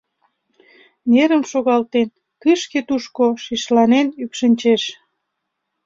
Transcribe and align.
Нерым 1.11 1.43
шогалтен, 1.51 2.07
тышке-тушко 2.41 3.25
шишланен 3.43 4.07
ӱпшынчеш. 4.23 4.83